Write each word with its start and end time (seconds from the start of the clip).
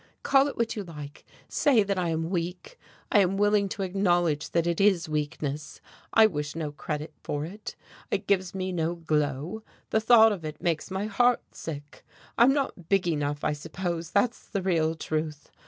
Call 0.23 0.47
it 0.47 0.57
what 0.57 0.75
you 0.75 0.83
like, 0.83 1.25
say 1.47 1.83
that 1.83 1.99
I 1.99 2.09
am 2.09 2.31
weak. 2.31 2.79
I 3.11 3.19
am 3.19 3.37
willing 3.37 3.69
to 3.69 3.83
acknowledge 3.83 4.49
that 4.49 4.65
it 4.65 4.81
is 4.81 5.07
weakness. 5.07 5.79
I 6.11 6.25
wish 6.25 6.55
no 6.55 6.71
credit 6.71 7.13
for 7.23 7.45
it, 7.45 7.75
it 8.09 8.25
gives 8.25 8.55
me 8.55 8.71
no 8.71 8.95
glow, 8.95 9.61
the 9.91 10.01
thought 10.01 10.31
of 10.31 10.43
it 10.43 10.59
makes 10.59 10.89
my 10.89 11.05
heart 11.05 11.43
sick. 11.51 12.03
I'm 12.35 12.51
not 12.51 12.89
big 12.89 13.07
enough 13.07 13.43
I 13.43 13.53
suppose 13.53 14.09
that's 14.09 14.47
the 14.47 14.63
real 14.63 14.95
truth. 14.95 15.51